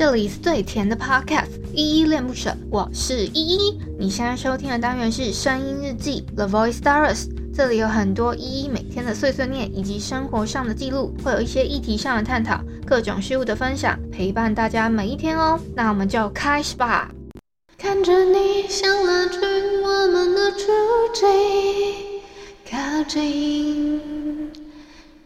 [0.00, 3.78] 这里是最甜的 Podcast，依依恋不舍，我是依依。
[3.98, 15.60] 你现在收听的单元是声音日记 The Voice Diaries，这里有很多依依每天的碎碎念以及生活上的记录，会有一些议题上的探讨，各种事物的分享，陪伴大家每一天哦。
[15.76, 17.10] 那我们就开始吧。
[17.76, 19.38] 看着你像拉近
[19.82, 20.64] 我们的足
[21.12, 21.26] 迹，
[22.70, 24.50] 靠近，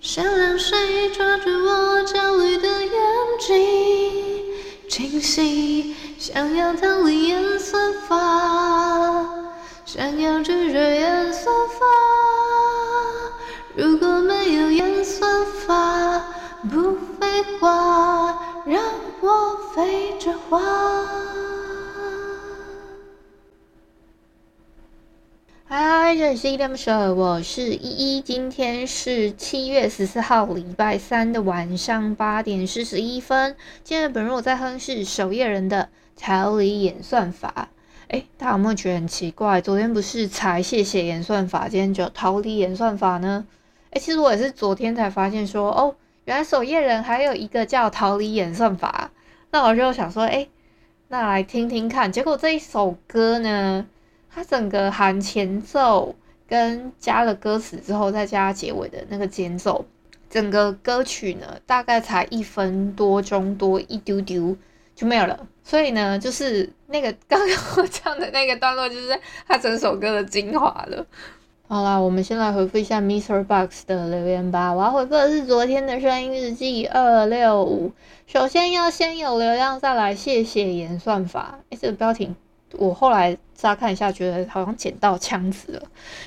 [0.01, 0.77] 想让谁
[1.17, 1.94] 抓住我
[5.15, 9.25] 清晰，想要逃离演算法，
[9.85, 11.87] 想要拒绝演算法。
[13.77, 15.25] 如果没有颜色
[15.65, 16.21] 发，
[16.69, 18.83] 不废话，让
[19.21, 20.84] 我飞着花。
[26.25, 28.21] 这里是依依恋不舍，我是依依。
[28.23, 33.55] 今天是七月十四号，礼拜三的晚上八点四十一分。
[33.83, 37.69] 今天本日我在哼是守夜人的逃离演算法。
[38.09, 39.61] 诶，大家有没有觉得很奇怪？
[39.61, 43.45] 昨天不是才谢谢演算法，今天就逃离演算法呢？
[43.91, 45.95] 诶，其实我也是昨天才发现说，哦，
[46.25, 49.11] 原来守夜人还有一个叫逃离演算法。
[49.51, 50.49] 那我就想说，诶，
[51.09, 52.11] 那来听听看。
[52.11, 53.85] 结果这一首歌呢？
[54.35, 56.15] 它整个含前奏
[56.49, 59.85] 跟加了歌词之后，再加结尾的那个间奏，
[60.29, 64.57] 整个歌曲呢大概才一分多钟多一丢丢
[64.95, 65.47] 就没有了。
[65.63, 71.07] 所以呢，就是那个刚刚 我唱的那个段落，就是它整首歌的精华了。
[71.67, 73.43] 好啦，我们先来回复一下 Mr.
[73.45, 74.75] Box 的留言吧。
[74.75, 77.91] 我要回复的是昨天的声音日记二六五。
[78.27, 81.61] 首先要先有流量，再来谢谢演算法。
[81.71, 82.35] 诶，这个标题。
[82.79, 85.83] 我后来乍看一下，觉得好像捡到枪子了，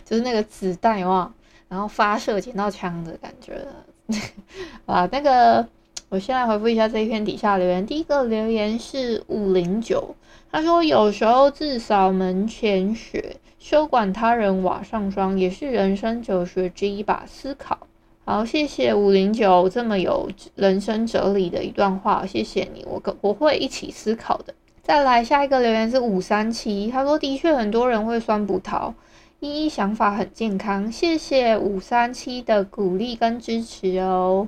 [0.06, 1.32] 就是那个子弹哇，
[1.68, 3.66] 然后发射捡到枪的感觉。
[4.86, 5.68] 啊，那个，
[6.10, 7.86] 我先来回复一下这一篇底下留言。
[7.86, 10.16] 第一个留言是五零九，
[10.50, 17.78] 他说有时候自扫门前雪，休管他人瓦上霜，也是人生哲学之一把思考。
[18.24, 24.54] 好，谢谢五零九这么有人生哲理的一段话，谢谢你，我我会一起思考的。
[24.88, 28.94] 再来下一个留言是五三七，他说的确很多人会酸葡萄，
[29.42, 34.48] 依依想法很健康，谢谢五三七的鼓励跟支持哦，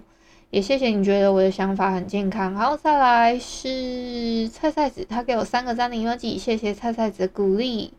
[0.49, 2.53] 也谢谢你觉得我的想法很健康。
[2.53, 7.91] 然后再来是菜菜子，他给我三个赞的 emoji，谢谢菜菜子的鼓励。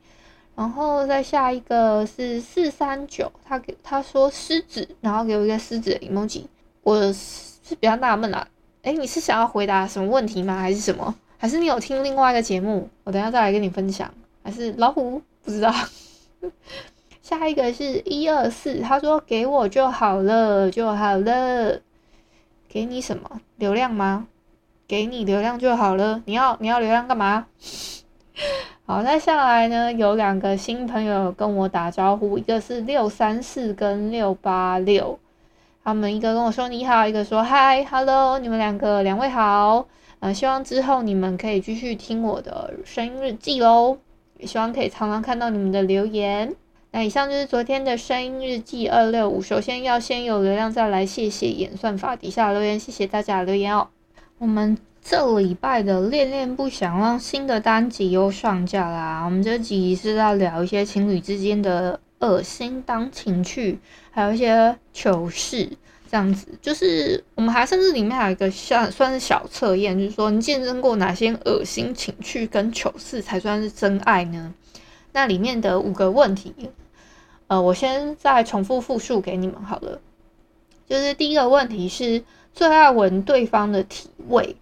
[0.57, 6.45] 然后再下一个是四三九，他给他说狮子，然后给我一个狮子的 emoji，
[6.83, 8.49] 我是比较纳闷啊，
[8.81, 10.57] 诶，你是想要回答什么问题吗？
[10.59, 11.15] 还是什么？
[11.41, 14.13] 还是你有听另外一个节目，我等下再来跟你分享。
[14.45, 15.73] 还是老虎不知道。
[17.23, 21.81] 下一个是一二四，他说给我就好了就好了，
[22.69, 24.27] 给你什么流量吗？
[24.87, 26.23] 给你流量就好了。
[26.27, 27.47] 你要你要流量干嘛？
[28.85, 35.19] 好，那下来呢，有两个新朋友跟我打招呼，一个是六三四跟六八六，
[35.83, 39.87] 他们一个跟我说你好，一个说嗨，hello，你们两个两位好。
[40.21, 43.99] 呃，希望之后你们可以继续听我的声音日记喽，
[44.39, 46.55] 也希望可以常常看到你们的留言。
[46.93, 49.41] 那以上就是昨天的声音日记二六五。
[49.41, 53.89] 首先要先有流量，再来谢谢演算法底下留言，谢谢大家留言哦。
[54.39, 59.25] 我们这礼拜的恋恋不想让新的单集又上架啦。
[59.25, 63.79] 我们这集是在聊一些情侣之间的恶心当情趣，
[64.11, 65.71] 还有一些糗事。
[66.11, 74.53] 这样子，就是我们还甚至里面还有一个像算是小测验，就是说你见证过哪些恶心情趣跟糗事才算是真爱呢？
[75.13, 76.53] 那里面的五个问题，
[77.47, 80.01] 呃，我先再重复复述给你们好了。
[80.89, 84.57] 就是第一个问题是最爱闻对方的体味，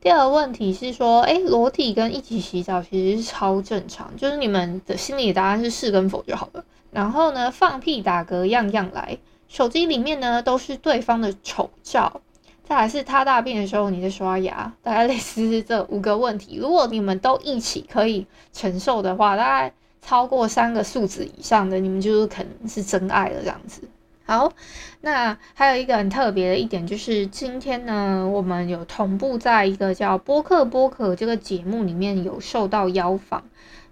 [0.00, 6.64] 第二个问题是说，哎，裸体跟一起洗澡其实是超正常，就是你们的心里的答案是是跟否就好了。
[6.90, 9.18] 然后呢，放屁打嗝样样来。
[9.54, 12.20] 手机里面呢都是对方的丑照，
[12.64, 16.56] 再来是他大便的时候你在刷牙，大概类似是这五个问题。
[16.56, 23.82] 如果你们都一起可以承受的话，大概超过三个数字以上的，你们就是可能是真爱了这样子。
[24.26, 24.52] 好，
[25.02, 33.44] 那还有一个很特别的一点就是今天呢，我们有同步在一个叫播客播客这个节目里面有受到邀访。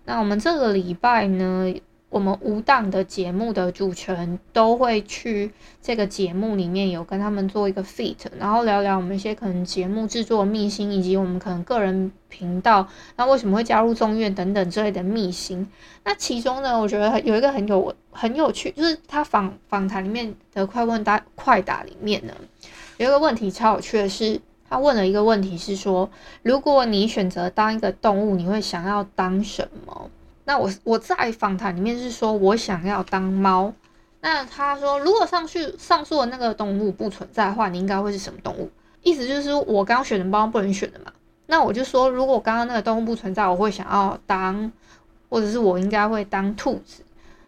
[0.07, 1.73] 那我们这个礼拜呢，
[2.13, 5.51] 我们无档的节目的主持人都会去
[5.81, 12.87] 这个节目里面有跟他们做一个 fit，然后聊聊我们一些可能节目制作秘辛，以及我们可能个人频道，
[13.17, 15.67] 那为什么会加入综艺等等之类的秘辛。
[16.05, 22.35] 那其中呢，我觉得有一个很有很有趣，就是他访访谈里面的快问答快答里面呢，
[22.99, 24.39] 有一个问题超有趣的是，
[24.69, 26.11] 他问了一个问题是说，
[26.43, 30.11] 如果你选择当一个动物，你会想要当什么？
[30.45, 33.73] 那我我在访谈里面是说我想要当猫。
[34.21, 38.71] 那他说，如果上去上述的那个动物不存在的话，你应该会是什么动物？
[39.03, 41.13] 意思就是我刚选的猫不能选的嘛。
[41.47, 44.71] 那我就说，如果刚刚那个动物不存在，我会想要当，
[45.29, 47.03] 或者是我应该会当兔子。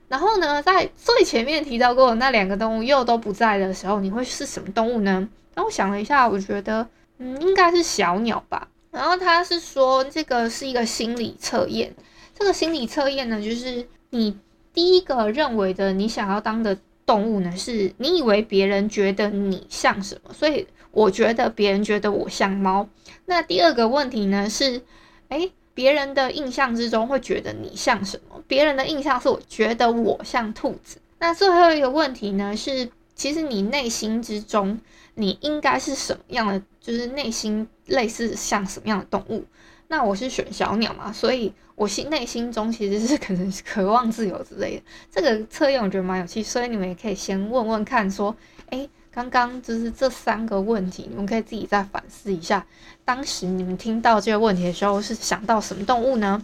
[0.08, 5.29] 然后呢，在最前面提到过的那两个动物又都不在的时候，你会是什么动物呢？
[5.55, 6.87] 那我想了一下，我觉得。
[7.19, 8.67] 嗯，应该是小鸟吧。
[8.90, 11.94] 然后他是说，这个是一个心理测验。
[12.35, 14.39] 这个心理测验呢，就是你
[14.73, 16.77] 第一个认为的你想要当的
[17.07, 20.33] 动物呢，是你以为别人觉得你像什么？
[20.35, 22.89] 所以我觉得别人觉得我像猫。
[23.27, 24.83] 那第二个问题呢是，
[25.29, 28.43] 诶，别人的印象之中会觉得你像什么？
[28.47, 30.99] 别人的印象是我觉得我像兔子。
[31.19, 34.81] 那最后一个问题呢是，其实你内心之中。
[35.17, 36.61] 你应该是什么样的？
[36.81, 39.45] 就是内心类似像什么样的动物？
[39.89, 44.83] 那我是选小鸟嘛，所以我心内心中其实是 可能是渴望自由之类的。
[45.11, 48.35] 这个测验我觉得蛮有趣，所以你们也可以先问问看，说，
[48.71, 52.67] 诶，刚刚就是这三个问题，你们可以自己再反思一下，
[53.05, 56.43] 当时你们听到这个问题的时候是想到什么动物呢？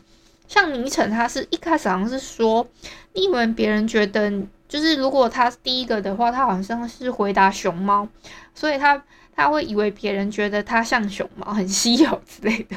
[0.49, 2.67] 像倪晨，他是一开始好像是说，
[3.13, 4.33] 你以为别人觉得。
[4.71, 8.07] 就是如果他第一个的话，他好像是回答熊猫，
[8.55, 9.03] 所以他
[9.41, 12.77] 他会以为别人觉得他像熊猫，很稀有之类的。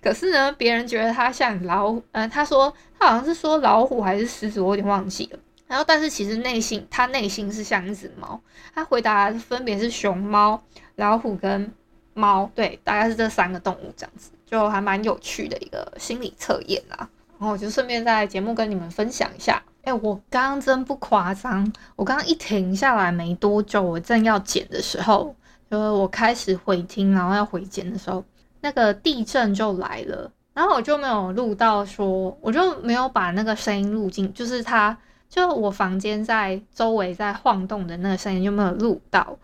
[0.00, 5.38] 可是呢，别人觉得他像老虎，嗯、他说他好像是说老虎还是狮子，我有点忘记了。
[5.66, 8.40] 然后，但是其实内心他内心是像一只猫。
[8.72, 10.62] 他回答分别是熊猫、
[10.94, 11.72] 老虎跟
[12.14, 16.96] 猫，对，大概是这三个动物这样子，就还蛮有趣的一个心理测验啦。
[17.36, 19.60] 然后我就顺便在节目跟你们分享一下。
[19.82, 25.34] 哎、我刚刚真不夸张，我刚刚一停下来没多久，我正要剪的时候，
[25.70, 28.24] 就是我开始回听，然后要回剪的时候，
[28.60, 34.96] 那个地震就来了，然后我就没有录到说，我就没有把那个声音录进，就是它，
[35.28, 39.38] 就我房间在周围在晃动的那个声音就没有录到，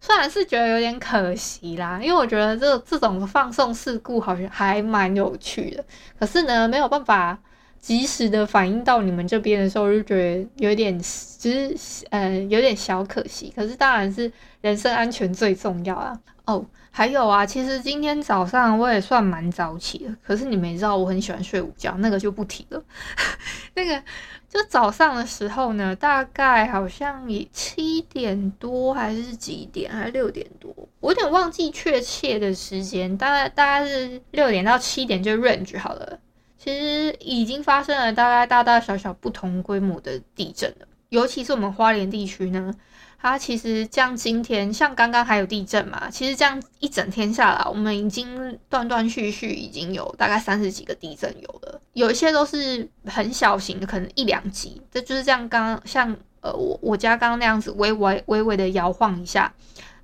[0.00, 5.84] 虽然是觉得有点可惜啦，因为我觉得这这种放送事故好像还蛮有趣的，
[6.18, 7.38] 可是呢，没有办法。
[7.82, 13.52] 及时的反应到你们这边的时候，就觉得有点，其实呃有点小可惜。
[13.56, 16.16] 可是当然是人身安全最重要啊。
[16.44, 20.14] 哦，还有啊，其实今天早上我也算蛮早起的。
[20.24, 22.80] 可是你们也知道我很喜欢睡午觉，那个就不提了。
[23.74, 24.00] 那个
[24.48, 36.20] 就早上的时候呢，大概好像也七点多还是几点，还是六点多，我有点忘记确切的时间，大概大概是六点到七点就 range 好了。
[36.62, 42.72] 其实已经发生了大概大大小小不同规模的地震了，尤其是我们花莲地区呢，
[43.18, 59.52] 它其实像今天像刚刚还有地震嘛，其实这样一整天下来，我们已经断断续续已经有大概三十几个地震有了，有一些都是很小型的，可能一两级，这就是这样刚像呃我我家刚刚那样子微微微微的摇晃一下，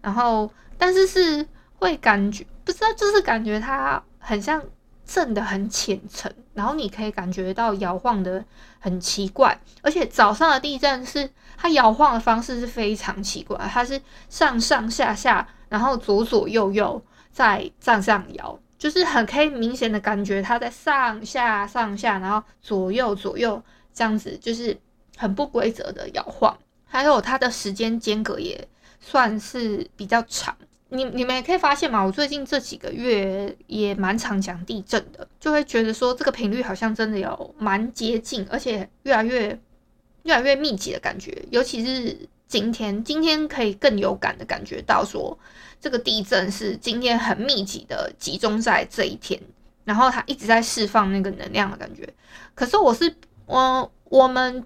[0.02, 1.46] 然后但是是
[1.76, 4.60] 会感觉不知道，就是感觉它很像。
[5.08, 8.44] 震得很浅层，然后你可以感觉到摇晃的
[8.78, 17.02] 很奇怪，而且早上的地震是它摇晃的方式是非常奇怪，它是上上下下，然后左左右右
[17.32, 23.62] 在上上摇，就是很可以明显的感觉它在上下上下，然后左右左右
[23.94, 24.78] 这样子，就是
[25.16, 28.68] 很不规则的摇晃，还有它的时间间隔也
[29.00, 30.54] 算是比较长。
[30.90, 39.60] 你你们也可以发现嘛，我最近这几个月也蛮常讲地震的，就会觉得说这个频率好像真的有蛮接近，而且越来越
[40.22, 41.44] 越来越密集的感觉。
[41.50, 42.16] 尤其是
[42.46, 45.38] 今天，今天可以更有感的感觉到说，
[45.78, 49.38] 这个地震是今天很密集的集中在这一天，
[49.84, 52.08] 然后它一直在释放那个能量的感觉。
[52.54, 53.14] 可是我是
[53.44, 54.64] 我我们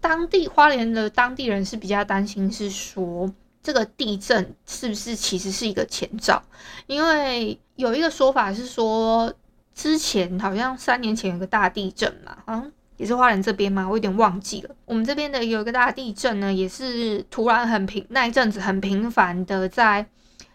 [0.00, 3.30] 当地花莲的当地人是比较担心，是说。
[3.62, 6.42] 这个地震是不是其实是一个前兆？
[6.86, 9.32] 因为有一个说法是说，
[9.74, 14.74] 之前好像三年前有个大地震嘛，好像也是花莲这边嘛，我有点忘记了。
[14.84, 20.06] 我们这边的有一个大地震呢，也是突然很频，那一阵子很频繁的在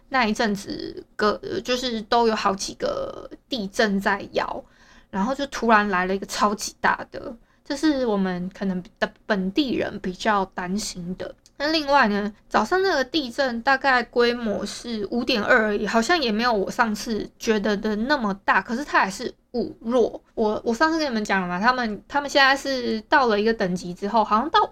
[0.09, 4.63] 那一阵子个就是都有好几个地震在摇，
[5.09, 11.33] 然后就突然来了一个超级大的，这是我们可能的本地人比较担心的。
[11.57, 20.21] 那另外呢，早上那个地震大概规模是五点二而已，好像也没有我上次觉得的那么大，可是它还是五弱。
[20.33, 24.69] 我我上次跟你们讲了嘛，他们他们现在是到了一个等级之后，好像到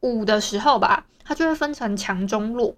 [0.00, 2.74] 五的时候吧，它就会分成强中弱。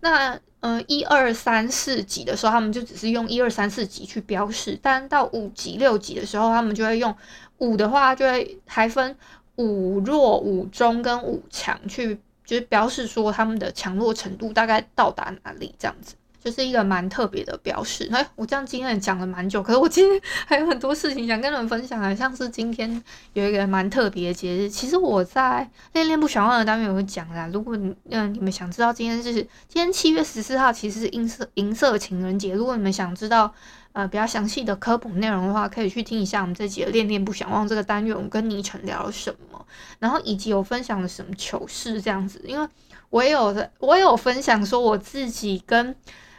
[0.00, 7.14] 那嗯、呃一二三四级的时候，他们就只是用一二三四级去标示，但到五级六级的时候，他们就会用
[7.58, 9.16] 五的话就会还分
[9.56, 16.14] 五弱、五中跟五强去，就是标示说他们的强弱程度大概到达哪里这样子。
[16.38, 18.08] 就是一个蛮特别的标示。
[18.12, 24.68] 哎，我这样今天讲了蛮久，可是我今天 还有很多事情想跟你们分享啊，像是今天有一个蛮特别的节日。
[24.68, 27.50] 其实我在恋恋不想忘的单元有讲啦。
[27.52, 32.54] 如果嗯、你们想知道今天是今天七月十四号，其实是银色银色情人节。
[32.54, 33.52] 如果你们想知道
[33.96, 39.66] 呃比较详细的科普内容的话，可以去听一下我们这集的恋恋不想忘这个单元，我跟倪晨聊了什么，
[39.98, 42.42] 然后以及有分享了什么糗事这样子。
[42.44, 42.68] 因为
[43.08, 45.96] 我也有的我也有分享说我自己跟。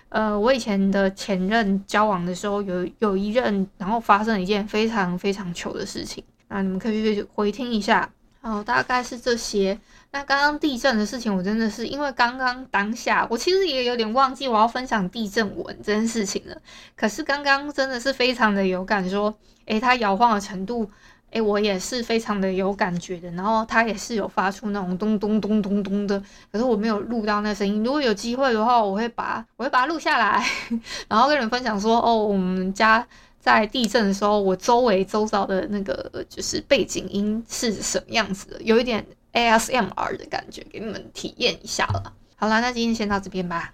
[0.09, 8.09] 呃，我以前的前任交往的时候，有有一任，然后发生了一件非常非常糗的事情，那你们可以去回听一下。
[8.47, 9.77] 哦，大概是这些。
[10.11, 16.55] 那刚刚地震的事情，我真的是因为刚刚当下，我其实也有点忘记我要分享地震文这件事情了。
[16.95, 19.35] 可是刚刚真的是非常的有感，说，
[19.65, 20.89] 诶，它摇晃的程度。
[21.31, 26.17] 诶，我也是非常的有感觉的，然后它也是有发出那种咚咚咚咚咚的，
[26.49, 27.83] 可是我没有录到那声音。
[27.83, 30.41] 如果有机会的话，我会把我会把它录下来，
[31.09, 33.05] 然后跟人分享说，哦，我们家
[33.47, 42.11] 在地震的时候，我周围周遭的那个就是背景音是什么样子的，有一点 ASMR 的感觉，给你们体验一下了。
[42.35, 43.73] 好啦，那今天先到这边吧。